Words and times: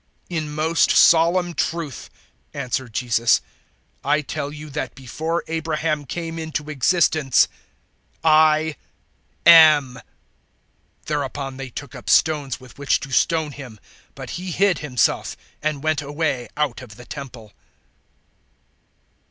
008:058 0.31 0.37
"In 0.39 0.55
most 0.55 0.89
solemn 0.89 1.53
truth," 1.53 2.09
answered 2.55 2.91
Jesus, 2.91 3.39
"I 4.03 4.21
tell 4.21 4.51
you 4.51 4.71
that 4.71 4.95
before 4.95 5.43
Abraham 5.45 6.07
came 6.07 6.39
into 6.39 6.71
existence, 6.71 7.47
I 8.23 8.77
am." 9.45 10.01
008:059 11.01 11.05
Thereupon 11.05 11.57
they 11.57 11.69
took 11.69 11.93
up 11.93 12.09
stones 12.09 12.59
with 12.59 12.79
which 12.79 12.99
to 13.01 13.11
stone 13.11 13.51
Him, 13.51 13.79
but 14.15 14.31
He 14.31 14.49
hid 14.49 14.79
Himself 14.79 15.37
and 15.61 15.83
went 15.83 16.01
away 16.01 16.49
out 16.57 16.81
of 16.81 16.95
the 16.95 17.05
Temple. 17.05 17.53